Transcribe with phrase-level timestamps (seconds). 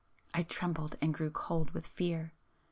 [0.33, 2.33] I trembled and grew cold with fear.